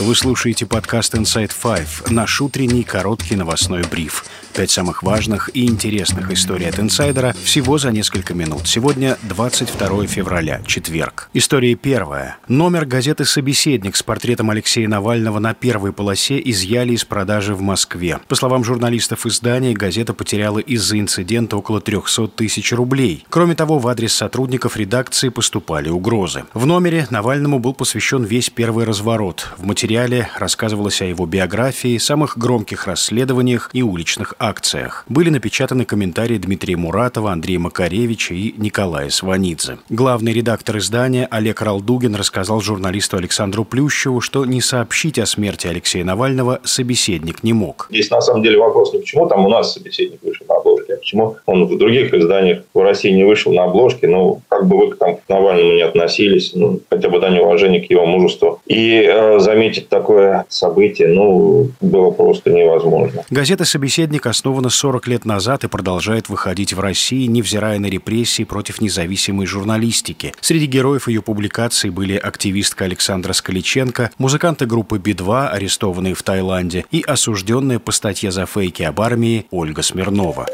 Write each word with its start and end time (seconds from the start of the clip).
Вы 0.00 0.14
слушаете 0.14 0.64
подкаст 0.64 1.14
Inside 1.14 1.52
Five, 1.62 2.10
наш 2.10 2.40
утренний 2.40 2.84
короткий 2.84 3.36
новостной 3.36 3.82
бриф– 3.82 4.24
Пять 4.54 4.70
самых 4.70 5.02
важных 5.02 5.48
и 5.54 5.66
интересных 5.66 6.30
историй 6.32 6.68
от 6.68 6.80
инсайдера 6.80 7.34
всего 7.44 7.78
за 7.78 7.92
несколько 7.92 8.34
минут. 8.34 8.66
Сегодня 8.66 9.16
22 9.22 10.06
февраля, 10.06 10.60
четверг. 10.66 11.30
История 11.32 11.76
первая. 11.76 12.36
Номер 12.48 12.84
газеты 12.84 13.24
«Собеседник» 13.24 13.94
с 13.94 14.02
портретом 14.02 14.50
Алексея 14.50 14.88
Навального 14.88 15.38
на 15.38 15.54
первой 15.54 15.92
полосе 15.92 16.40
изъяли 16.44 16.94
из 16.94 17.04
продажи 17.04 17.54
в 17.54 17.60
Москве. 17.60 18.18
По 18.26 18.34
словам 18.34 18.64
журналистов 18.64 19.24
издания, 19.24 19.72
газета 19.72 20.14
потеряла 20.14 20.58
из-за 20.58 20.98
инцидента 20.98 21.56
около 21.56 21.80
300 21.80 22.28
тысяч 22.28 22.72
рублей. 22.72 23.24
Кроме 23.28 23.54
того, 23.54 23.78
в 23.78 23.86
адрес 23.86 24.12
сотрудников 24.12 24.76
редакции 24.76 25.28
поступали 25.28 25.88
угрозы. 25.88 26.44
В 26.54 26.66
номере 26.66 27.06
Навальному 27.10 27.60
был 27.60 27.72
посвящен 27.72 28.24
весь 28.24 28.50
первый 28.50 28.84
разворот. 28.84 29.48
В 29.56 29.64
материале 29.64 29.89
рассказывалось 30.38 31.02
о 31.02 31.04
его 31.04 31.26
биографии, 31.26 31.98
самых 31.98 32.38
громких 32.38 32.86
расследованиях 32.86 33.70
и 33.72 33.82
уличных 33.82 34.34
акциях. 34.38 35.04
Были 35.08 35.30
напечатаны 35.30 35.84
комментарии 35.84 36.38
Дмитрия 36.38 36.76
Муратова, 36.76 37.32
Андрея 37.32 37.58
Макаревича 37.58 38.34
и 38.34 38.54
Николая 38.56 39.10
Сванидзе. 39.10 39.78
Главный 39.88 40.32
редактор 40.32 40.78
издания 40.78 41.26
Олег 41.30 41.60
Ралдугин 41.62 42.14
рассказал 42.14 42.60
журналисту 42.60 43.16
Александру 43.16 43.64
Плющеву, 43.64 44.20
что 44.20 44.44
не 44.44 44.60
сообщить 44.60 45.18
о 45.18 45.26
смерти 45.26 45.66
Алексея 45.66 46.04
Навального 46.04 46.60
собеседник 46.64 47.42
не 47.42 47.52
мог. 47.52 47.88
Здесь 47.90 48.10
на 48.10 48.20
самом 48.20 48.42
деле 48.42 48.58
вопрос 48.58 48.92
не 48.92 49.00
почему 49.00 49.28
там 49.28 49.44
у 49.44 49.48
нас 49.48 49.74
собеседник 49.74 50.22
вышел 50.22 50.46
на 50.48 50.60
обложке, 50.90 50.94
а 50.94 50.96
почему 50.96 51.36
он 51.46 51.64
в 51.66 51.78
других 51.78 52.12
изданиях 52.14 52.62
в 52.74 52.80
России 52.80 53.10
не 53.10 53.24
вышел 53.24 53.52
на 53.52 53.64
обложке. 53.64 54.08
Ну, 54.08 54.42
как 54.48 54.66
бы 54.66 54.78
вы 54.78 54.94
там 54.96 55.16
к 55.16 55.28
Навальному 55.28 55.74
не 55.74 55.82
относились, 55.82 56.52
ну, 56.54 56.80
хотя 56.90 57.08
бы 57.08 57.20
дань 57.20 57.38
уважения 57.38 57.80
к 57.80 57.90
его 57.90 58.06
мужеству. 58.06 58.60
И 58.66 59.02
э, 59.02 59.38
заметить 59.38 59.88
такое 59.88 60.44
событие, 60.48 61.08
ну, 61.08 61.68
было 61.80 62.10
просто 62.10 62.50
невозможно. 62.50 63.24
Газета 63.30 63.64
«Собеседник» 63.64 64.26
основана 64.26 64.70
40 64.70 65.06
лет 65.08 65.24
назад 65.24 65.64
и 65.64 65.68
продолжает 65.68 66.28
выходить 66.28 66.72
в 66.72 66.80
России, 66.80 67.26
невзирая 67.26 67.78
на 67.78 67.86
репрессии 67.86 68.44
против 68.44 68.80
независимой 68.80 69.46
журналистики. 69.46 70.32
Среди 70.40 70.66
героев 70.66 71.08
ее 71.08 71.22
публикаций 71.22 71.90
были 71.90 72.16
активистка 72.16 72.84
Александра 72.84 73.32
Скаличенко, 73.32 74.10
музыканты 74.18 74.66
группы 74.66 74.98
Би-2, 74.98 75.48
арестованные 75.48 76.14
в 76.14 76.22
Таиланде, 76.22 76.84
и 76.90 77.02
осужденная 77.06 77.78
по 77.78 77.92
статье 77.92 78.30
за 78.30 78.46
фейки 78.46 78.82
об 78.82 79.00
армии 79.00 79.46
Ольга 79.50 79.82
Смирнова. 79.82 80.46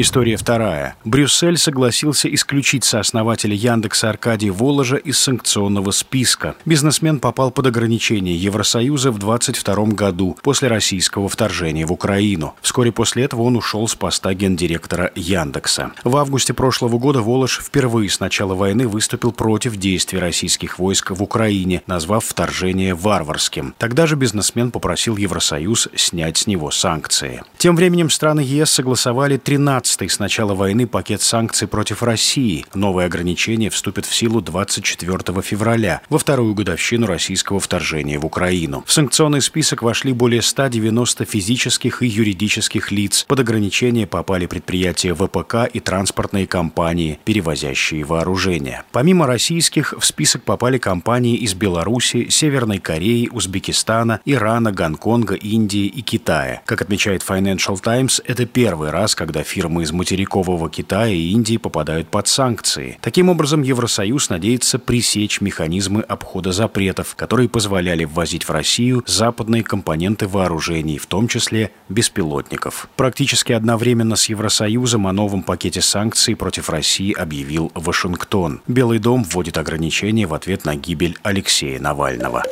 История 0.00 0.36
вторая. 0.36 0.94
Брюссель 1.04 1.56
согласился 1.56 2.32
исключить 2.32 2.84
сооснователя 2.84 3.56
Яндекса 3.56 4.08
Аркадия 4.08 4.52
Воложа 4.52 4.94
из 4.94 5.18
санкционного 5.18 5.90
списка. 5.90 6.54
Бизнесмен 6.64 7.18
попал 7.18 7.50
под 7.50 7.66
ограничение 7.66 8.36
Евросоюза 8.36 9.10
в 9.10 9.18
2022 9.18 9.86
году 9.96 10.38
после 10.40 10.68
российского 10.68 11.28
вторжения 11.28 11.84
в 11.84 11.90
Украину. 11.92 12.54
Вскоре 12.62 12.92
после 12.92 13.24
этого 13.24 13.42
он 13.42 13.56
ушел 13.56 13.88
с 13.88 13.96
поста 13.96 14.32
гендиректора 14.34 15.10
Яндекса. 15.16 15.90
В 16.04 16.16
августе 16.16 16.54
прошлого 16.54 16.96
года 16.98 17.20
Волож 17.20 17.58
впервые 17.58 18.08
с 18.08 18.20
начала 18.20 18.54
войны 18.54 18.86
выступил 18.86 19.32
против 19.32 19.74
действий 19.74 20.20
российских 20.20 20.78
войск 20.78 21.10
в 21.10 21.20
Украине, 21.24 21.82
назвав 21.88 22.24
вторжение 22.24 22.94
варварским. 22.94 23.74
Тогда 23.78 24.06
же 24.06 24.14
бизнесмен 24.14 24.70
попросил 24.70 25.16
Евросоюз 25.16 25.88
снять 25.96 26.36
с 26.36 26.46
него 26.46 26.70
санкции. 26.70 27.42
Тем 27.56 27.74
временем 27.74 28.10
страны 28.10 28.42
ЕС 28.42 28.70
согласовали 28.70 29.38
13 29.38 29.87
15 29.96 30.10
с 30.10 30.18
начала 30.18 30.54
войны 30.54 30.86
пакет 30.86 31.22
санкций 31.22 31.66
против 31.66 32.02
России. 32.02 32.66
Новые 32.74 33.06
ограничения 33.06 33.70
вступят 33.70 34.04
в 34.04 34.14
силу 34.14 34.40
24 34.42 35.40
февраля, 35.42 36.02
во 36.10 36.18
вторую 36.18 36.54
годовщину 36.54 37.06
российского 37.06 37.58
вторжения 37.58 38.18
в 38.18 38.26
Украину. 38.26 38.84
В 38.86 38.92
санкционный 38.92 39.40
список 39.40 39.82
вошли 39.82 40.12
более 40.12 40.42
190 40.42 41.24
физических 41.24 42.02
и 42.02 42.06
юридических 42.06 42.90
лиц. 42.92 43.24
Под 43.26 43.40
ограничения 43.40 44.06
попали 44.06 44.46
предприятия 44.46 45.14
ВПК 45.14 45.70
и 45.72 45.80
транспортные 45.80 46.46
компании, 46.46 47.18
перевозящие 47.24 48.04
вооружение. 48.04 48.82
Помимо 48.92 49.26
российских, 49.26 49.94
в 49.98 50.04
список 50.04 50.42
попали 50.42 50.78
компании 50.78 51.36
из 51.36 51.54
Беларуси, 51.54 52.28
Северной 52.28 52.78
Кореи, 52.78 53.28
Узбекистана, 53.32 54.20
Ирана, 54.26 54.70
Гонконга, 54.70 55.34
Индии 55.34 55.86
и 55.86 56.02
Китая. 56.02 56.60
Как 56.66 56.82
отмечает 56.82 57.22
Financial 57.26 57.78
Times, 57.80 58.20
это 58.26 58.44
первый 58.44 58.90
раз, 58.90 59.14
когда 59.14 59.42
фирмы 59.42 59.77
фирмы 59.78 59.82
из 59.82 59.92
материкового 59.92 60.70
Китая 60.70 61.12
и 61.12 61.30
Индии 61.30 61.56
попадают 61.56 62.08
под 62.08 62.28
санкции. 62.28 62.98
Таким 63.00 63.28
образом, 63.28 63.62
Евросоюз 63.62 64.30
надеется 64.30 64.78
пресечь 64.78 65.40
механизмы 65.40 66.02
обхода 66.02 66.52
запретов, 66.52 67.14
которые 67.16 67.48
позволяли 67.48 68.04
ввозить 68.04 68.44
в 68.44 68.50
Россию 68.50 69.02
западные 69.06 69.62
компоненты 69.62 70.26
вооружений, 70.26 70.98
в 70.98 71.06
том 71.06 71.28
числе 71.28 71.70
беспилотников. 71.88 72.88
Практически 72.96 73.52
одновременно 73.52 74.16
с 74.16 74.28
Евросоюзом 74.28 75.06
о 75.06 75.12
новом 75.12 75.42
пакете 75.42 75.80
санкций 75.80 76.34
против 76.34 76.70
России 76.70 77.12
объявил 77.12 77.70
Вашингтон. 77.74 78.60
Белый 78.66 78.98
дом 78.98 79.24
вводит 79.24 79.58
ограничения 79.58 80.26
в 80.26 80.34
ответ 80.34 80.64
на 80.64 80.74
гибель 80.74 81.16
Алексея 81.22 81.80
Навального. 81.80 82.42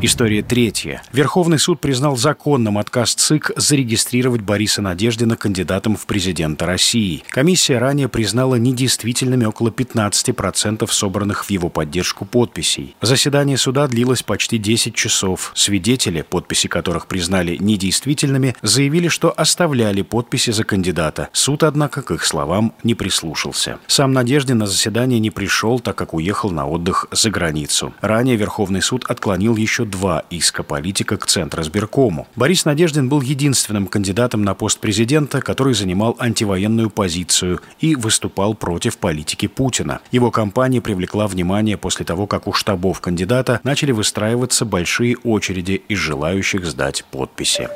История 0.00 0.42
третья. 0.42 1.02
Верховный 1.12 1.58
суд 1.58 1.80
признал 1.80 2.16
законным 2.16 2.78
отказ 2.78 3.14
ЦИК 3.14 3.50
зарегистрировать 3.56 4.42
Бориса 4.42 4.80
Надеждина 4.80 5.36
кандидатом 5.36 5.96
в 5.96 6.06
президенты 6.06 6.66
России. 6.66 7.24
Комиссия 7.30 7.78
ранее 7.78 8.08
признала 8.08 8.54
недействительными 8.54 9.44
около 9.44 9.70
15% 9.70 10.88
собранных 10.88 11.46
в 11.46 11.50
его 11.50 11.68
поддержку 11.68 12.24
подписей. 12.24 12.94
Заседание 13.02 13.56
суда 13.56 13.88
длилось 13.88 14.22
почти 14.22 14.58
10 14.58 14.94
часов. 14.94 15.50
Свидетели, 15.56 16.22
подписи 16.22 16.68
которых 16.68 17.08
признали 17.08 17.56
недействительными, 17.58 18.54
заявили, 18.62 19.08
что 19.08 19.34
оставляли 19.36 20.02
подписи 20.02 20.52
за 20.52 20.62
кандидата. 20.62 21.28
Суд, 21.32 21.64
однако, 21.64 22.02
к 22.02 22.12
их 22.12 22.24
словам, 22.24 22.72
не 22.84 22.94
прислушался. 22.94 23.80
Сам 23.88 24.12
Надеждин 24.12 24.58
на 24.58 24.68
заседание 24.68 25.18
не 25.18 25.30
пришел, 25.30 25.80
так 25.80 25.96
как 25.96 26.14
уехал 26.14 26.52
на 26.52 26.68
отдых 26.68 27.06
за 27.10 27.30
границу. 27.30 27.92
Ранее 28.00 28.36
Верховный 28.36 28.80
суд 28.80 29.04
отклонил 29.08 29.56
еще 29.56 29.87
два 29.88 30.24
иска 30.30 30.62
политика 30.62 31.16
к 31.16 31.26
Центросберкому. 31.26 32.26
Борис 32.36 32.64
Надеждин 32.64 33.08
был 33.08 33.20
единственным 33.20 33.86
кандидатом 33.86 34.42
на 34.42 34.54
пост 34.54 34.78
президента, 34.78 35.40
который 35.40 35.74
занимал 35.74 36.16
антивоенную 36.18 36.90
позицию 36.90 37.60
и 37.80 37.94
выступал 37.94 38.54
против 38.54 38.98
политики 38.98 39.46
Путина. 39.48 40.00
Его 40.12 40.30
кампания 40.30 40.80
привлекла 40.80 41.26
внимание 41.26 41.76
после 41.76 42.04
того, 42.04 42.26
как 42.26 42.46
у 42.46 42.52
штабов 42.52 43.00
кандидата 43.00 43.60
начали 43.64 43.92
выстраиваться 43.92 44.64
большие 44.64 45.16
очереди 45.24 45.82
из 45.88 45.98
желающих 45.98 46.66
сдать 46.66 47.04
подписи. 47.10 47.68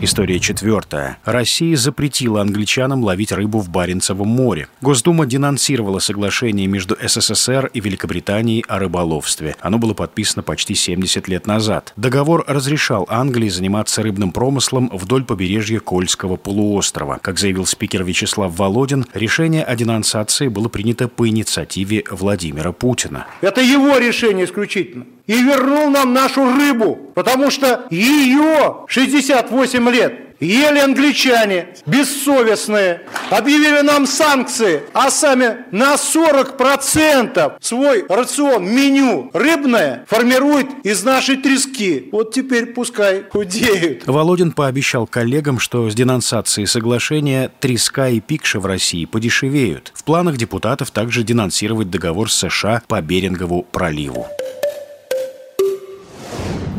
История 0.00 0.38
четвертая. 0.38 1.18
Россия 1.24 1.76
запретила 1.76 2.40
англичанам 2.40 3.02
ловить 3.02 3.32
рыбу 3.32 3.58
в 3.58 3.68
Баренцевом 3.68 4.28
море. 4.28 4.68
Госдума 4.80 5.26
денонсировала 5.26 5.98
соглашение 5.98 6.68
между 6.68 6.96
СССР 7.02 7.68
и 7.74 7.80
Великобританией 7.80 8.64
о 8.68 8.78
рыболовстве. 8.78 9.56
Оно 9.60 9.78
было 9.78 9.94
подписано 9.94 10.44
почти 10.44 10.76
70 10.76 11.26
лет 11.26 11.48
назад. 11.48 11.92
Договор 11.96 12.44
разрешал 12.46 13.06
Англии 13.10 13.48
заниматься 13.48 14.02
рыбным 14.02 14.30
промыслом 14.30 14.88
вдоль 14.92 15.24
побережья 15.24 15.80
Кольского 15.80 16.36
полуострова. 16.36 17.18
Как 17.20 17.40
заявил 17.40 17.66
спикер 17.66 18.04
Вячеслав 18.04 18.56
Володин, 18.56 19.04
решение 19.14 19.64
о 19.64 19.74
денонсации 19.74 20.46
было 20.46 20.68
принято 20.68 21.08
по 21.08 21.28
инициативе 21.28 22.04
Владимира 22.08 22.70
Путина. 22.70 23.26
Это 23.40 23.60
его 23.60 23.98
решение 23.98 24.44
исключительно 24.44 25.06
и 25.28 25.40
вернул 25.40 25.90
нам 25.90 26.12
нашу 26.12 26.44
рыбу, 26.52 26.98
потому 27.14 27.52
что 27.52 27.86
ее 27.90 28.84
68 28.88 29.90
лет 29.90 30.28
ели 30.40 30.78
англичане, 30.78 31.68
бессовестные, 31.86 33.02
объявили 33.30 33.80
нам 33.80 34.06
санкции, 34.06 34.82
а 34.92 35.10
сами 35.10 35.64
на 35.70 35.94
40% 35.94 37.54
свой 37.60 38.04
рацион, 38.08 38.64
меню 38.64 39.30
рыбное 39.32 40.04
формируют 40.08 40.68
из 40.84 41.02
нашей 41.02 41.36
трески. 41.36 42.08
Вот 42.12 42.32
теперь 42.32 42.66
пускай 42.66 43.24
худеют. 43.28 44.06
Володин 44.06 44.52
пообещал 44.52 45.06
коллегам, 45.06 45.58
что 45.58 45.90
с 45.90 45.94
денонсацией 45.94 46.66
соглашения 46.66 47.50
треска 47.60 48.08
и 48.08 48.20
пикша 48.20 48.60
в 48.60 48.66
России 48.66 49.04
подешевеют. 49.04 49.92
В 49.94 50.04
планах 50.04 50.36
депутатов 50.36 50.90
также 50.90 51.22
денонсировать 51.22 51.90
договор 51.90 52.30
с 52.30 52.38
США 52.38 52.82
по 52.86 53.00
Берингову 53.00 53.64
проливу. 53.64 54.26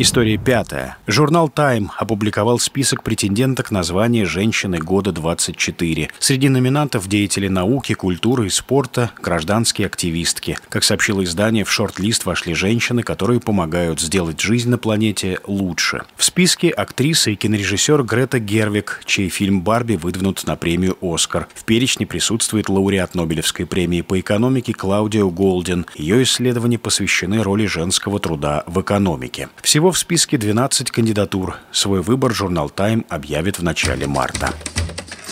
История 0.01 0.38
пятая. 0.38 0.96
Журнал 1.07 1.50
«Тайм» 1.50 1.92
опубликовал 1.98 2.57
список 2.57 3.04
претенденток 3.04 3.69
на 3.69 3.84
звание 3.84 4.24
«Женщины 4.24 4.78
года 4.78 5.10
24». 5.10 6.10
Среди 6.19 6.48
номинантов 6.48 7.10
деятели 7.10 7.50
науки, 7.50 7.92
культуры 7.96 8.48
и 8.48 8.50
спорта, 8.50 9.12
гражданские 9.22 9.88
активистки. 9.88 10.57
Как 10.69 10.86
сообщило 10.86 11.22
издание, 11.25 11.66
в 11.66 11.72
шорт-лист 11.72 12.24
вошли 12.24 12.54
женщины, 12.54 13.04
которые 13.04 13.42
помогают 13.42 14.00
сделать 14.00 14.40
жизнь 14.40 14.69
на 14.69 14.78
планете 14.78 15.42
лучше. 15.46 16.04
В 16.16 16.24
списке 16.24 16.69
актриса 16.69 17.31
и 17.31 17.36
кинорежиссер 17.36 18.01
Грета 18.04 18.40
Гервик, 18.40 19.01
чей 19.06 19.28
фильм 19.28 19.63
«Барби» 19.63 19.98
выдвинут 19.98 20.48
на 20.48 20.56
премию 20.56 20.98
«Оскар». 21.01 21.50
В 21.54 21.66
перечне 21.66 22.07
присутствует 22.07 22.69
лауреат 22.69 23.16
Нобелевской 23.16 23.66
премии 23.66 24.00
по 24.00 24.18
экономике 24.18 24.74
Клаудио 24.74 25.30
Голден. 25.30 25.86
Ее 25.96 26.24
исследования 26.24 26.80
посвящены 26.80 27.44
роли 27.44 27.66
женского 27.66 28.22
труда 28.22 28.63
в 28.66 28.80
экономике. 28.80 29.50
Всего 29.89 29.95
в 29.95 29.97
списке 29.97 30.38
12 30.38 30.91
кандидатур. 30.91 31.56
Свой 31.71 32.03
выбор 32.03 32.31
журнал 32.31 32.69
«Тайм» 32.69 33.07
объявит 33.09 33.57
в 33.57 33.63
начале 33.63 34.06
марта. 34.06 34.53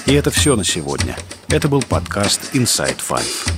И 0.08 0.14
это 0.14 0.32
все 0.32 0.56
на 0.56 0.64
сегодня. 0.64 1.16
Это 1.48 1.68
был 1.68 1.84
подкаст 1.84 2.56
Inside 2.56 2.98
Five. 2.98 3.57